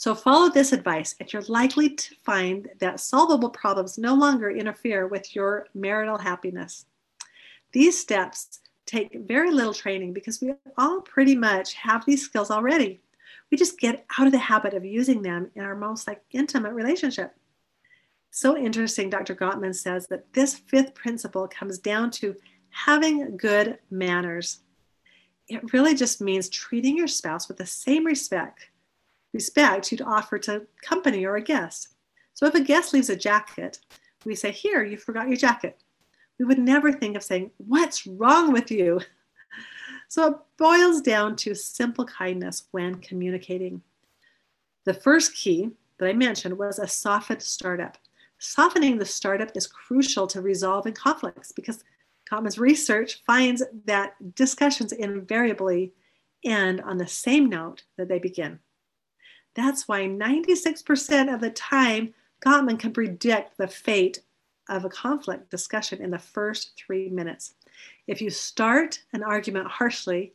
So 0.00 0.14
follow 0.14 0.48
this 0.48 0.72
advice, 0.72 1.14
and 1.20 1.30
you're 1.30 1.42
likely 1.42 1.90
to 1.90 2.14
find 2.24 2.70
that 2.78 3.00
solvable 3.00 3.50
problems 3.50 3.98
no 3.98 4.14
longer 4.14 4.50
interfere 4.50 5.06
with 5.06 5.36
your 5.36 5.66
marital 5.74 6.16
happiness. 6.16 6.86
These 7.72 8.00
steps 8.00 8.60
take 8.86 9.14
very 9.14 9.50
little 9.50 9.74
training 9.74 10.14
because 10.14 10.40
we 10.40 10.54
all 10.78 11.02
pretty 11.02 11.36
much 11.36 11.74
have 11.74 12.06
these 12.06 12.24
skills 12.24 12.50
already. 12.50 13.02
We 13.50 13.58
just 13.58 13.78
get 13.78 14.06
out 14.18 14.24
of 14.24 14.32
the 14.32 14.38
habit 14.38 14.72
of 14.72 14.86
using 14.86 15.20
them 15.20 15.50
in 15.54 15.64
our 15.64 15.76
most 15.76 16.08
like 16.08 16.22
intimate 16.30 16.72
relationship. 16.72 17.34
So 18.30 18.56
interesting, 18.56 19.10
Dr. 19.10 19.34
Gottman 19.34 19.74
says 19.74 20.06
that 20.06 20.32
this 20.32 20.54
fifth 20.54 20.94
principle 20.94 21.46
comes 21.46 21.76
down 21.76 22.10
to 22.12 22.34
having 22.70 23.36
good 23.36 23.78
manners. 23.90 24.60
It 25.46 25.74
really 25.74 25.94
just 25.94 26.22
means 26.22 26.48
treating 26.48 26.96
your 26.96 27.06
spouse 27.06 27.48
with 27.48 27.58
the 27.58 27.66
same 27.66 28.06
respect 28.06 28.70
respect 29.32 29.90
you'd 29.90 30.02
offer 30.02 30.38
to 30.38 30.66
company 30.82 31.24
or 31.24 31.36
a 31.36 31.42
guest. 31.42 31.88
So 32.34 32.46
if 32.46 32.54
a 32.54 32.60
guest 32.60 32.92
leaves 32.92 33.10
a 33.10 33.16
jacket, 33.16 33.78
we 34.24 34.34
say, 34.34 34.50
Here, 34.50 34.84
you 34.84 34.96
forgot 34.96 35.28
your 35.28 35.36
jacket. 35.36 35.82
We 36.38 36.44
would 36.44 36.58
never 36.58 36.92
think 36.92 37.16
of 37.16 37.22
saying, 37.22 37.50
What's 37.58 38.06
wrong 38.06 38.52
with 38.52 38.70
you? 38.70 39.00
So 40.08 40.26
it 40.26 40.36
boils 40.58 41.02
down 41.02 41.36
to 41.36 41.54
simple 41.54 42.04
kindness 42.04 42.64
when 42.72 42.96
communicating. 42.96 43.80
The 44.84 44.92
first 44.92 45.36
key 45.36 45.70
that 45.98 46.08
I 46.08 46.12
mentioned 46.12 46.58
was 46.58 46.80
a 46.80 46.88
softened 46.88 47.42
startup. 47.42 47.96
Softening 48.38 48.98
the 48.98 49.04
startup 49.04 49.50
is 49.54 49.68
crucial 49.68 50.26
to 50.26 50.40
resolving 50.40 50.94
conflicts 50.94 51.52
because 51.52 51.84
Gottman's 52.28 52.58
research 52.58 53.22
finds 53.24 53.62
that 53.84 54.14
discussions 54.34 54.92
invariably 54.92 55.92
end 56.44 56.80
on 56.80 56.96
the 56.96 57.06
same 57.06 57.48
note 57.48 57.84
that 57.96 58.08
they 58.08 58.18
begin. 58.18 58.58
That's 59.54 59.88
why 59.88 60.02
96% 60.02 61.32
of 61.32 61.40
the 61.40 61.50
time, 61.50 62.14
Gottman 62.44 62.78
can 62.78 62.92
predict 62.92 63.56
the 63.56 63.68
fate 63.68 64.20
of 64.68 64.84
a 64.84 64.88
conflict 64.88 65.50
discussion 65.50 66.00
in 66.00 66.10
the 66.10 66.18
first 66.18 66.72
three 66.76 67.08
minutes. 67.08 67.54
If 68.06 68.22
you 68.22 68.30
start 68.30 69.02
an 69.12 69.22
argument 69.22 69.66
harshly, 69.66 70.32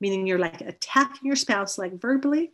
meaning 0.00 0.26
you're 0.26 0.38
like 0.38 0.60
attacking 0.60 1.26
your 1.26 1.36
spouse 1.36 1.78
like 1.78 2.00
verbally, 2.00 2.52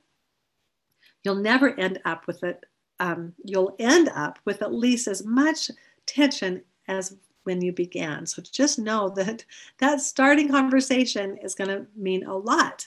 you'll 1.24 1.36
never 1.36 1.78
end 1.78 2.00
up 2.04 2.26
with 2.26 2.44
it. 2.44 2.64
Um, 3.00 3.32
you'll 3.44 3.74
end 3.78 4.10
up 4.14 4.38
with 4.44 4.62
at 4.62 4.74
least 4.74 5.08
as 5.08 5.24
much 5.24 5.70
tension 6.06 6.62
as 6.88 7.16
when 7.44 7.60
you 7.60 7.72
began. 7.72 8.26
So 8.26 8.42
just 8.42 8.78
know 8.78 9.08
that 9.10 9.44
that 9.78 10.00
starting 10.00 10.48
conversation 10.48 11.36
is 11.38 11.54
going 11.54 11.70
to 11.70 11.86
mean 11.96 12.24
a 12.24 12.36
lot. 12.36 12.86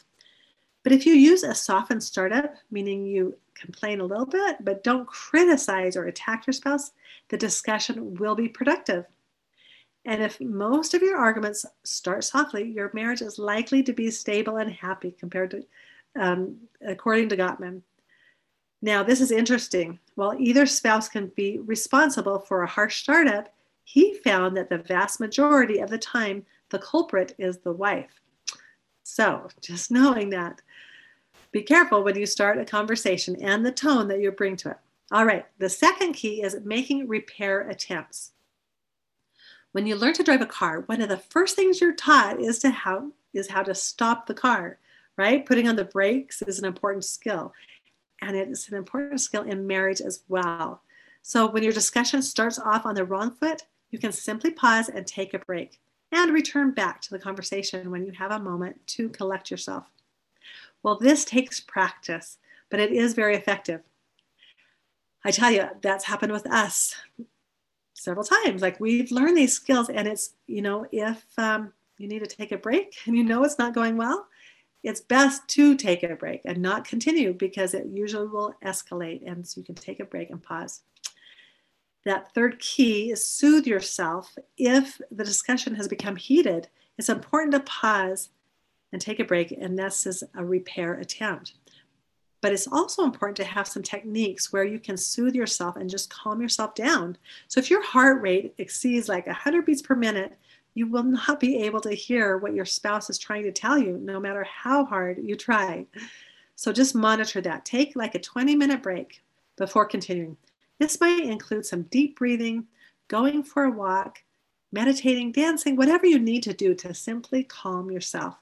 But 0.85 0.91
if 0.91 1.03
you 1.07 1.15
use 1.15 1.41
a 1.41 1.55
softened 1.55 2.03
startup, 2.03 2.53
meaning 2.69 3.07
you 3.07 3.35
complain 3.55 4.01
a 4.01 4.05
little 4.05 4.27
bit, 4.27 4.63
but 4.63 4.83
don't 4.83 5.07
criticize 5.07 5.97
or 5.97 6.05
attack 6.05 6.45
your 6.45 6.53
spouse, 6.53 6.91
the 7.29 7.37
discussion 7.37 8.13
will 8.13 8.35
be 8.35 8.47
productive. 8.47 9.05
And 10.05 10.21
if 10.21 10.39
most 10.39 10.93
of 10.93 11.01
your 11.01 11.17
arguments 11.17 11.65
start 11.83 12.23
softly, 12.23 12.69
your 12.69 12.91
marriage 12.93 13.23
is 13.23 13.39
likely 13.39 13.81
to 13.81 13.93
be 13.93 14.11
stable 14.11 14.57
and 14.57 14.71
happy 14.71 15.15
compared 15.19 15.49
to, 15.51 15.65
um, 16.19 16.55
according 16.87 17.29
to 17.29 17.37
Gottman. 17.37 17.81
Now, 18.83 19.01
this 19.01 19.21
is 19.21 19.31
interesting. 19.31 19.97
While 20.13 20.35
either 20.37 20.67
spouse 20.67 21.09
can 21.09 21.31
be 21.35 21.57
responsible 21.57 22.37
for 22.37 22.61
a 22.61 22.67
harsh 22.67 23.01
startup, 23.01 23.51
he 23.85 24.13
found 24.13 24.55
that 24.55 24.69
the 24.69 24.77
vast 24.77 25.19
majority 25.19 25.79
of 25.79 25.89
the 25.89 25.97
time, 25.97 26.45
the 26.69 26.77
culprit 26.77 27.33
is 27.39 27.57
the 27.57 27.73
wife. 27.73 28.21
So, 29.07 29.47
just 29.61 29.91
knowing 29.91 30.31
that, 30.31 30.61
be 31.55 31.63
careful 31.63 32.03
when 32.03 32.17
you 32.17 32.25
start 32.25 32.57
a 32.57 32.65
conversation 32.65 33.41
and 33.41 33.65
the 33.65 33.71
tone 33.71 34.09
that 34.09 34.19
you 34.19 34.29
bring 34.29 34.57
to 34.57 34.71
it. 34.71 34.77
All 35.13 35.23
right, 35.23 35.45
the 35.57 35.69
second 35.69 36.11
key 36.11 36.41
is 36.41 36.57
making 36.65 37.07
repair 37.07 37.69
attempts. 37.69 38.33
When 39.71 39.87
you 39.87 39.95
learn 39.95 40.15
to 40.15 40.23
drive 40.23 40.41
a 40.41 40.45
car, 40.45 40.81
one 40.81 40.99
of 40.99 41.07
the 41.07 41.15
first 41.15 41.55
things 41.55 41.79
you're 41.79 41.95
taught 41.95 42.41
is 42.41 42.59
to 42.59 42.71
how 42.71 43.13
is 43.33 43.47
how 43.47 43.63
to 43.63 43.73
stop 43.73 44.27
the 44.27 44.33
car, 44.33 44.79
right? 45.15 45.45
Putting 45.45 45.65
on 45.69 45.77
the 45.77 45.85
brakes 45.85 46.41
is 46.41 46.59
an 46.59 46.65
important 46.65 47.05
skill. 47.05 47.53
And 48.21 48.35
it's 48.35 48.67
an 48.67 48.75
important 48.75 49.21
skill 49.21 49.43
in 49.43 49.65
marriage 49.65 50.01
as 50.01 50.23
well. 50.27 50.81
So 51.21 51.49
when 51.49 51.63
your 51.63 51.71
discussion 51.71 52.21
starts 52.21 52.59
off 52.59 52.85
on 52.85 52.95
the 52.95 53.05
wrong 53.05 53.31
foot, 53.31 53.61
you 53.91 53.99
can 53.99 54.11
simply 54.11 54.51
pause 54.51 54.89
and 54.89 55.07
take 55.07 55.33
a 55.33 55.39
break 55.39 55.79
and 56.11 56.33
return 56.33 56.71
back 56.71 56.99
to 57.03 57.11
the 57.11 57.19
conversation 57.19 57.91
when 57.91 58.05
you 58.05 58.11
have 58.11 58.31
a 58.31 58.39
moment 58.39 58.85
to 58.87 59.07
collect 59.07 59.49
yourself. 59.49 59.85
Well, 60.85 60.99
this 60.99 61.25
takes 61.25 61.59
practice, 61.59 62.37
but 62.69 62.79
it 62.79 62.91
is 62.91 63.15
very 63.15 63.35
effective. 63.35 63.81
I 65.23 65.31
tell 65.31 65.49
you, 65.49 65.67
that's 65.81 66.05
happened 66.05 66.31
with 66.31 66.45
us 66.45 66.95
several 67.95 68.23
times. 68.23 68.61
Like 68.61 68.79
we've 68.79 69.09
learned 69.09 69.35
these 69.35 69.53
skills, 69.55 69.89
and 69.89 70.07
it's, 70.07 70.35
you 70.45 70.61
know, 70.61 70.85
if 70.91 71.23
um, 71.39 71.73
you 71.97 72.07
need 72.07 72.19
to 72.19 72.27
take 72.27 72.51
a 72.51 72.57
break 72.59 72.97
and 73.07 73.17
you 73.17 73.23
know 73.23 73.43
it's 73.43 73.57
not 73.57 73.73
going 73.73 73.97
well, 73.97 74.27
it's 74.83 75.01
best 75.01 75.47
to 75.47 75.75
take 75.75 76.03
a 76.03 76.15
break 76.15 76.41
and 76.45 76.59
not 76.59 76.85
continue 76.85 77.33
because 77.33 77.73
it 77.73 77.87
usually 77.87 78.27
will 78.27 78.53
escalate. 78.63 79.23
And 79.25 79.47
so 79.47 79.61
you 79.61 79.65
can 79.65 79.73
take 79.73 79.99
a 79.99 80.05
break 80.05 80.29
and 80.29 80.43
pause. 80.43 80.83
That 82.05 82.31
third 82.35 82.59
key 82.59 83.09
is 83.09 83.27
soothe 83.27 83.65
yourself. 83.65 84.37
If 84.55 85.01
the 85.09 85.23
discussion 85.23 85.73
has 85.73 85.87
become 85.87 86.15
heated, 86.15 86.67
it's 86.99 87.09
important 87.09 87.53
to 87.53 87.61
pause 87.61 88.29
and 88.95 89.01
take 89.01 89.19
a 89.19 89.25
break, 89.25 89.51
and 89.51 89.77
this 89.77 90.05
is 90.05 90.23
a 90.35 90.45
repair 90.45 90.93
attempt. 90.93 91.55
But 92.39 92.53
it's 92.53 92.65
also 92.65 93.03
important 93.03 93.35
to 93.37 93.43
have 93.43 93.67
some 93.67 93.83
techniques 93.83 94.53
where 94.53 94.63
you 94.63 94.79
can 94.79 94.95
soothe 94.95 95.35
yourself 95.35 95.75
and 95.75 95.89
just 95.89 96.09
calm 96.09 96.41
yourself 96.41 96.75
down. 96.75 97.17
So 97.49 97.59
if 97.59 97.69
your 97.69 97.83
heart 97.83 98.21
rate 98.21 98.53
exceeds 98.57 99.09
like 99.09 99.27
100 99.27 99.65
beats 99.65 99.81
per 99.81 99.95
minute, 99.95 100.37
you 100.75 100.87
will 100.87 101.03
not 101.03 101.41
be 101.41 101.57
able 101.63 101.81
to 101.81 101.91
hear 101.91 102.37
what 102.37 102.53
your 102.53 102.63
spouse 102.63 103.09
is 103.09 103.19
trying 103.19 103.43
to 103.43 103.51
tell 103.51 103.77
you, 103.77 103.97
no 103.97 104.17
matter 104.17 104.45
how 104.45 104.85
hard 104.85 105.19
you 105.21 105.35
try. 105.35 105.85
So 106.55 106.71
just 106.71 106.95
monitor 106.95 107.41
that. 107.41 107.65
Take 107.65 107.97
like 107.97 108.15
a 108.15 108.19
20 108.19 108.55
minute 108.55 108.81
break 108.81 109.21
before 109.57 109.87
continuing. 109.87 110.37
This 110.79 111.01
might 111.01 111.25
include 111.25 111.65
some 111.65 111.81
deep 111.83 112.17
breathing, 112.17 112.67
going 113.09 113.43
for 113.43 113.65
a 113.65 113.71
walk, 113.71 114.23
meditating, 114.71 115.33
dancing, 115.33 115.75
whatever 115.75 116.05
you 116.05 116.17
need 116.17 116.43
to 116.43 116.53
do 116.53 116.73
to 116.75 116.93
simply 116.93 117.43
calm 117.43 117.91
yourself. 117.91 118.37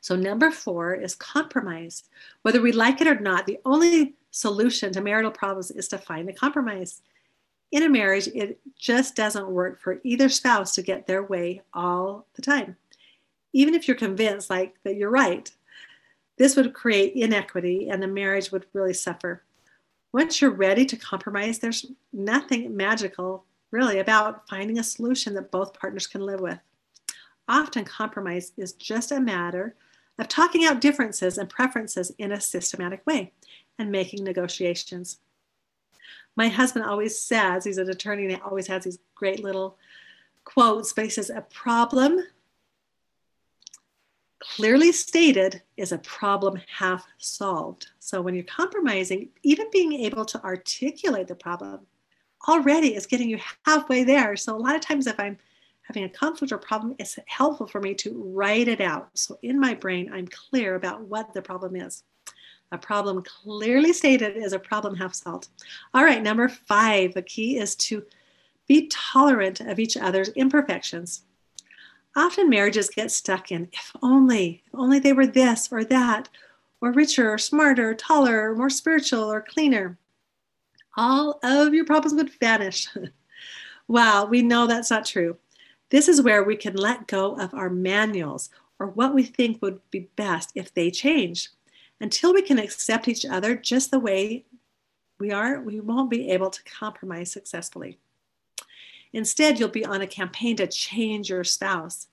So, 0.00 0.16
number 0.16 0.50
four 0.50 0.94
is 0.94 1.14
compromise. 1.14 2.04
Whether 2.42 2.60
we 2.60 2.72
like 2.72 3.00
it 3.00 3.06
or 3.06 3.18
not, 3.18 3.46
the 3.46 3.58
only 3.64 4.14
solution 4.30 4.92
to 4.92 5.00
marital 5.00 5.30
problems 5.30 5.70
is 5.70 5.88
to 5.88 5.98
find 5.98 6.28
a 6.28 6.32
compromise. 6.32 7.02
In 7.70 7.82
a 7.82 7.88
marriage, 7.88 8.28
it 8.28 8.60
just 8.78 9.14
doesn't 9.14 9.50
work 9.50 9.78
for 9.80 10.00
either 10.04 10.28
spouse 10.28 10.74
to 10.74 10.82
get 10.82 11.06
their 11.06 11.22
way 11.22 11.62
all 11.74 12.26
the 12.34 12.42
time. 12.42 12.76
Even 13.52 13.74
if 13.74 13.86
you're 13.86 13.96
convinced 13.96 14.50
like 14.50 14.76
that 14.84 14.96
you're 14.96 15.10
right, 15.10 15.50
this 16.38 16.56
would 16.56 16.72
create 16.72 17.14
inequity 17.14 17.88
and 17.90 18.02
the 18.02 18.06
marriage 18.06 18.50
would 18.52 18.66
really 18.72 18.94
suffer. 18.94 19.42
Once 20.12 20.40
you're 20.40 20.50
ready 20.50 20.86
to 20.86 20.96
compromise, 20.96 21.58
there's 21.58 21.86
nothing 22.12 22.74
magical 22.74 23.44
really 23.70 23.98
about 23.98 24.48
finding 24.48 24.78
a 24.78 24.82
solution 24.82 25.34
that 25.34 25.50
both 25.50 25.78
partners 25.78 26.06
can 26.06 26.22
live 26.22 26.40
with. 26.40 26.58
Often, 27.48 27.86
compromise 27.86 28.52
is 28.56 28.74
just 28.74 29.10
a 29.10 29.20
matter 29.20 29.74
of 30.18 30.28
talking 30.28 30.64
out 30.64 30.80
differences 30.80 31.38
and 31.38 31.48
preferences 31.48 32.12
in 32.18 32.32
a 32.32 32.40
systematic 32.40 33.06
way 33.06 33.32
and 33.78 33.90
making 33.90 34.24
negotiations. 34.24 35.18
My 36.36 36.48
husband 36.48 36.84
always 36.84 37.18
says, 37.18 37.64
he's 37.64 37.78
an 37.78 37.88
attorney 37.88 38.24
and 38.24 38.32
he 38.32 38.40
always 38.40 38.66
has 38.66 38.84
these 38.84 38.98
great 39.14 39.42
little 39.42 39.76
quotes, 40.44 40.92
but 40.92 41.04
he 41.04 41.10
says, 41.10 41.30
a 41.30 41.40
problem 41.40 42.22
clearly 44.40 44.92
stated 44.92 45.62
is 45.76 45.92
a 45.92 45.98
problem 45.98 46.60
half 46.68 47.06
solved. 47.18 47.88
So 47.98 48.20
when 48.20 48.34
you're 48.34 48.44
compromising, 48.44 49.30
even 49.42 49.66
being 49.72 49.92
able 49.92 50.24
to 50.26 50.42
articulate 50.44 51.26
the 51.26 51.34
problem 51.34 51.80
already 52.46 52.94
is 52.94 53.06
getting 53.06 53.28
you 53.28 53.40
halfway 53.64 54.04
there. 54.04 54.36
So 54.36 54.54
a 54.54 54.58
lot 54.58 54.76
of 54.76 54.80
times 54.80 55.06
if 55.06 55.18
I'm 55.18 55.38
having 55.88 56.04
a 56.04 56.08
conflict 56.08 56.52
or 56.52 56.58
problem, 56.58 56.94
it's 56.98 57.18
helpful 57.26 57.66
for 57.66 57.80
me 57.80 57.94
to 57.94 58.22
write 58.34 58.68
it 58.68 58.80
out. 58.80 59.08
So 59.14 59.38
in 59.42 59.58
my 59.58 59.74
brain, 59.74 60.10
I'm 60.12 60.28
clear 60.28 60.74
about 60.74 61.00
what 61.00 61.32
the 61.32 61.42
problem 61.42 61.74
is. 61.74 62.04
A 62.70 62.78
problem 62.78 63.22
clearly 63.22 63.94
stated 63.94 64.36
is 64.36 64.52
a 64.52 64.58
problem 64.58 64.94
half 64.94 65.14
solved. 65.14 65.48
All 65.94 66.04
right, 66.04 66.22
number 66.22 66.48
five, 66.48 67.14
the 67.14 67.22
key 67.22 67.56
is 67.56 67.74
to 67.76 68.04
be 68.66 68.88
tolerant 68.88 69.60
of 69.60 69.78
each 69.78 69.96
other's 69.96 70.28
imperfections. 70.30 71.22
Often 72.14 72.50
marriages 72.50 72.90
get 72.90 73.10
stuck 73.10 73.50
in 73.50 73.68
if 73.72 73.92
only, 74.02 74.62
if 74.66 74.74
only 74.74 74.98
they 74.98 75.14
were 75.14 75.26
this 75.26 75.70
or 75.72 75.84
that, 75.84 76.28
or 76.82 76.92
richer, 76.92 77.32
or 77.32 77.38
smarter, 77.38 77.94
taller, 77.94 78.50
or 78.50 78.56
more 78.56 78.70
spiritual, 78.70 79.32
or 79.32 79.40
cleaner. 79.40 79.96
All 80.96 81.38
of 81.42 81.72
your 81.72 81.86
problems 81.86 82.14
would 82.14 82.30
vanish. 82.38 82.88
wow, 83.88 84.26
we 84.26 84.42
know 84.42 84.66
that's 84.66 84.90
not 84.90 85.06
true. 85.06 85.36
This 85.90 86.08
is 86.08 86.22
where 86.22 86.44
we 86.44 86.56
can 86.56 86.74
let 86.74 87.06
go 87.06 87.36
of 87.38 87.54
our 87.54 87.70
manuals 87.70 88.50
or 88.78 88.88
what 88.88 89.14
we 89.14 89.22
think 89.22 89.60
would 89.62 89.80
be 89.90 90.08
best 90.16 90.52
if 90.54 90.72
they 90.72 90.90
change. 90.90 91.50
Until 92.00 92.32
we 92.32 92.42
can 92.42 92.58
accept 92.58 93.08
each 93.08 93.24
other 93.24 93.56
just 93.56 93.90
the 93.90 93.98
way 93.98 94.44
we 95.18 95.32
are, 95.32 95.60
we 95.60 95.80
won't 95.80 96.10
be 96.10 96.30
able 96.30 96.50
to 96.50 96.62
compromise 96.64 97.32
successfully. 97.32 97.98
Instead, 99.12 99.58
you'll 99.58 99.68
be 99.68 99.84
on 99.84 100.02
a 100.02 100.06
campaign 100.06 100.56
to 100.56 100.66
change 100.66 101.30
your 101.30 101.42
spouse. 101.42 102.08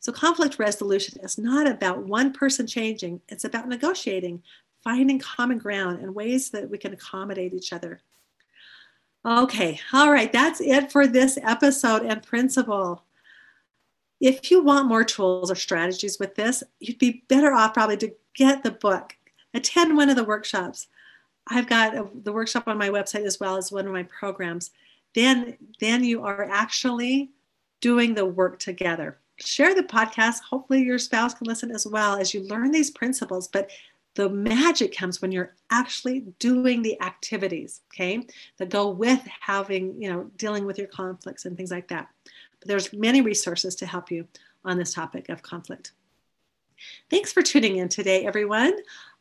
So, 0.00 0.12
conflict 0.12 0.58
resolution 0.58 1.20
is 1.22 1.38
not 1.38 1.68
about 1.68 2.02
one 2.02 2.32
person 2.32 2.66
changing, 2.66 3.20
it's 3.28 3.44
about 3.44 3.68
negotiating, 3.68 4.42
finding 4.82 5.20
common 5.20 5.58
ground 5.58 6.00
and 6.00 6.14
ways 6.14 6.50
that 6.50 6.68
we 6.68 6.76
can 6.76 6.92
accommodate 6.92 7.54
each 7.54 7.72
other. 7.72 8.00
Okay, 9.24 9.78
all 9.92 10.10
right, 10.10 10.32
that's 10.32 10.60
it 10.60 10.90
for 10.90 11.06
this 11.06 11.38
episode 11.42 12.02
and 12.02 12.22
principle 12.22 13.04
if 14.22 14.52
you 14.52 14.62
want 14.62 14.86
more 14.86 15.02
tools 15.02 15.50
or 15.50 15.56
strategies 15.56 16.18
with 16.20 16.36
this, 16.36 16.62
you'd 16.78 16.98
be 16.98 17.24
better 17.28 17.52
off 17.52 17.74
probably 17.74 17.96
to 17.98 18.14
get 18.34 18.62
the 18.62 18.70
book, 18.70 19.16
attend 19.52 19.96
one 19.96 20.08
of 20.08 20.16
the 20.16 20.24
workshops. 20.24 20.86
I've 21.48 21.68
got 21.68 21.96
a, 21.96 22.08
the 22.22 22.32
workshop 22.32 22.68
on 22.68 22.78
my 22.78 22.88
website 22.88 23.26
as 23.26 23.40
well 23.40 23.56
as 23.56 23.72
one 23.72 23.84
of 23.84 23.92
my 23.92 24.04
programs. 24.04 24.70
Then, 25.16 25.56
then 25.80 26.04
you 26.04 26.22
are 26.22 26.44
actually 26.44 27.30
doing 27.80 28.14
the 28.14 28.24
work 28.24 28.60
together. 28.60 29.18
Share 29.40 29.74
the 29.74 29.82
podcast. 29.82 30.40
Hopefully, 30.48 30.82
your 30.82 31.00
spouse 31.00 31.34
can 31.34 31.48
listen 31.48 31.72
as 31.72 31.84
well 31.84 32.14
as 32.14 32.32
you 32.32 32.42
learn 32.44 32.70
these 32.70 32.92
principles. 32.92 33.48
But 33.48 33.72
the 34.14 34.28
magic 34.28 34.94
comes 34.96 35.20
when 35.20 35.32
you're 35.32 35.56
actually 35.70 36.20
doing 36.38 36.82
the 36.82 37.00
activities, 37.02 37.80
okay, 37.92 38.24
that 38.58 38.68
go 38.68 38.88
with 38.88 39.26
having, 39.40 40.00
you 40.00 40.12
know, 40.12 40.30
dealing 40.36 40.64
with 40.64 40.78
your 40.78 40.86
conflicts 40.86 41.44
and 41.44 41.56
things 41.56 41.72
like 41.72 41.88
that. 41.88 42.08
But 42.62 42.68
there's 42.68 42.92
many 42.92 43.20
resources 43.22 43.74
to 43.76 43.86
help 43.86 44.10
you 44.10 44.28
on 44.64 44.78
this 44.78 44.94
topic 44.94 45.28
of 45.28 45.42
conflict. 45.42 45.92
Thanks 47.10 47.32
for 47.32 47.42
tuning 47.42 47.76
in 47.76 47.88
today, 47.88 48.24
everyone. 48.24 48.72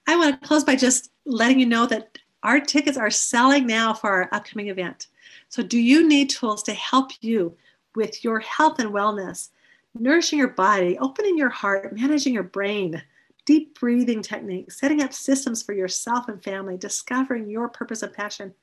I 0.08 0.16
want 0.16 0.40
to 0.40 0.48
close 0.48 0.64
by 0.64 0.76
just 0.76 1.12
letting 1.26 1.60
you 1.60 1.66
know 1.66 1.88
that 1.88 2.20
our 2.44 2.60
tickets 2.60 2.98
are 2.98 3.10
selling 3.10 3.66
now 3.66 3.94
for 3.94 4.12
our 4.12 4.30
upcoming 4.32 4.68
event. 4.68 5.08
So, 5.50 5.64
do 5.64 5.80
you 5.80 6.08
need 6.08 6.30
tools 6.30 6.62
to 6.64 6.74
help 6.74 7.12
you 7.22 7.58
with 7.96 8.24
your 8.24 8.40
health 8.40 8.80
and 8.80 8.92
wellness, 8.92 9.50
nourishing 9.98 10.38
your 10.38 10.50
body, 10.50 11.00
opening 11.00 11.36
your 11.36 11.50
heart, 11.50 11.96
managing 11.96 12.34
your 12.34 12.44
brain, 12.44 13.02
deep 13.46 13.80
breathing 13.80 14.22
techniques, 14.22 14.80
setting 14.80 15.02
up 15.02 15.14
systems 15.14 15.64
for 15.64 15.74
yourself 15.74 16.28
and 16.28 16.44
family, 16.44 16.78
discovering 16.78 17.50
your 17.50 17.70
purpose 17.70 18.04
and 18.04 18.14
passion, 18.14 18.54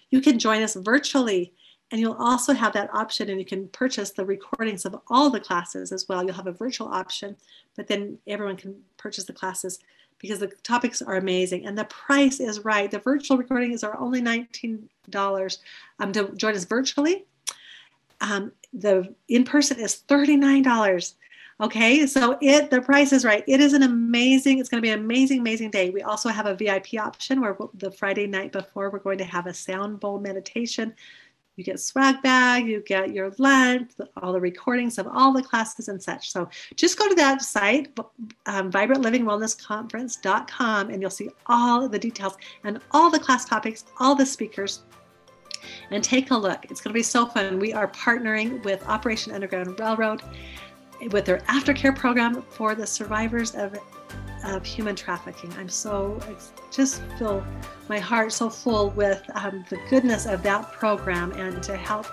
you 0.09 0.21
can 0.21 0.39
join 0.39 0.61
us 0.61 0.75
virtually 0.75 1.53
and 1.93 2.01
you'll 2.01 2.13
also 2.13 2.53
have 2.53 2.73
that 2.73 2.91
option 2.91 3.29
and 3.29 3.39
you 3.39 3.45
can 3.45 3.67
purchase 3.67 4.09
the 4.09 4.25
recordings 4.25 4.83
of 4.83 4.99
all 5.09 5.29
the 5.29 5.39
classes 5.39 5.91
as 5.91 6.09
well. 6.09 6.23
You'll 6.23 6.33
have 6.33 6.47
a 6.47 6.51
virtual 6.51 6.87
option, 6.87 7.37
but 7.75 7.85
then 7.87 8.17
everyone 8.25 8.57
can 8.57 8.81
purchase 8.97 9.25
the 9.25 9.33
classes 9.33 9.77
because 10.17 10.39
the 10.39 10.47
topics 10.63 11.03
are 11.03 11.17
amazing 11.17 11.67
and 11.67 11.77
the 11.77 11.83
price 11.83 12.39
is 12.39 12.65
right. 12.65 12.89
The 12.89 12.97
virtual 12.97 13.37
recordings 13.37 13.83
are 13.83 13.95
only 13.99 14.23
$19 14.23 14.87
um, 15.99 16.11
to 16.13 16.33
join 16.35 16.55
us 16.55 16.63
virtually. 16.63 17.25
Um, 18.21 18.53
the 18.73 19.13
in 19.27 19.43
person 19.43 19.79
is 19.79 20.01
$39. 20.07 21.13
Okay, 21.61 22.07
so 22.07 22.39
it 22.41 22.71
the 22.71 22.81
price 22.81 23.13
is 23.13 23.23
right. 23.23 23.43
It 23.47 23.61
is 23.61 23.73
an 23.73 23.83
amazing. 23.83 24.57
It's 24.57 24.69
going 24.69 24.81
to 24.81 24.85
be 24.85 24.91
an 24.91 24.99
amazing, 24.99 25.41
amazing 25.41 25.69
day. 25.69 25.91
We 25.91 26.01
also 26.01 26.29
have 26.29 26.47
a 26.47 26.55
VIP 26.55 26.95
option 26.99 27.39
where 27.39 27.55
the 27.75 27.91
Friday 27.91 28.25
night 28.25 28.51
before 28.51 28.89
we're 28.89 28.97
going 28.97 29.19
to 29.19 29.23
have 29.23 29.45
a 29.45 29.53
sound 29.53 29.99
bowl 29.99 30.19
meditation 30.19 30.95
you 31.55 31.63
get 31.63 31.79
swag 31.79 32.21
bag, 32.21 32.67
you 32.67 32.81
get 32.81 33.13
your 33.13 33.31
lunch, 33.37 33.91
all 34.17 34.33
the 34.33 34.41
recordings 34.41 34.97
of 34.97 35.07
all 35.07 35.31
the 35.31 35.43
classes 35.43 35.87
and 35.87 36.01
such. 36.01 36.31
So 36.31 36.49
just 36.75 36.97
go 36.97 37.07
to 37.07 37.13
that 37.15 37.43
site, 37.43 37.97
um, 38.47 38.71
vibrantlivingwellnessconference.com, 38.71 40.89
and 40.89 41.01
you'll 41.01 41.11
see 41.11 41.29
all 41.45 41.87
the 41.87 41.99
details 41.99 42.35
and 42.63 42.79
all 42.91 43.09
the 43.09 43.19
class 43.19 43.45
topics, 43.45 43.85
all 43.99 44.15
the 44.15 44.25
speakers. 44.25 44.83
And 45.91 46.03
take 46.03 46.31
a 46.31 46.35
look. 46.35 46.65
It's 46.65 46.81
going 46.81 46.91
to 46.91 46.97
be 46.97 47.03
so 47.03 47.25
fun. 47.25 47.57
We 47.57 47.71
are 47.71 47.87
partnering 47.89 48.61
with 48.65 48.85
Operation 48.87 49.31
Underground 49.31 49.79
Railroad 49.79 50.21
with 51.11 51.25
their 51.25 51.39
aftercare 51.39 51.95
program 51.95 52.41
for 52.41 52.75
the 52.75 52.85
survivors 52.85 53.55
of 53.55 53.77
of 54.43 54.65
human 54.65 54.95
trafficking. 54.95 55.53
I'm 55.57 55.69
so 55.69 56.19
just 56.71 57.01
feel 57.17 57.45
my 57.89 57.99
heart 57.99 58.31
so 58.31 58.49
full 58.49 58.89
with 58.91 59.23
um, 59.35 59.65
the 59.69 59.79
goodness 59.89 60.25
of 60.25 60.43
that 60.43 60.71
program 60.71 61.31
and 61.33 61.61
to 61.63 61.75
help 61.75 62.07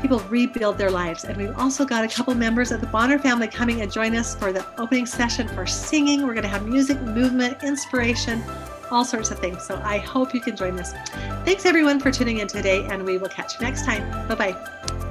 people 0.00 0.18
rebuild 0.28 0.76
their 0.76 0.90
lives. 0.90 1.24
And 1.24 1.36
we've 1.36 1.56
also 1.58 1.84
got 1.84 2.04
a 2.04 2.08
couple 2.08 2.34
members 2.34 2.72
of 2.72 2.80
the 2.80 2.86
Bonner 2.88 3.18
family 3.18 3.48
coming 3.48 3.80
and 3.80 3.90
join 3.90 4.14
us 4.14 4.34
for 4.34 4.52
the 4.52 4.66
opening 4.78 5.06
session 5.06 5.48
for 5.48 5.66
singing. 5.66 6.26
We're 6.26 6.34
going 6.34 6.42
to 6.42 6.48
have 6.48 6.66
music, 6.66 7.00
movement, 7.00 7.62
inspiration, 7.62 8.42
all 8.90 9.04
sorts 9.04 9.30
of 9.30 9.38
things. 9.38 9.62
So 9.62 9.80
I 9.82 9.98
hope 9.98 10.34
you 10.34 10.40
can 10.40 10.56
join 10.56 10.78
us. 10.78 10.92
Thanks 11.44 11.64
everyone 11.64 12.00
for 12.00 12.10
tuning 12.10 12.38
in 12.38 12.48
today, 12.48 12.84
and 12.84 13.04
we 13.04 13.18
will 13.18 13.28
catch 13.28 13.54
you 13.54 13.66
next 13.66 13.84
time. 13.84 14.28
Bye 14.28 14.34
bye. 14.34 15.03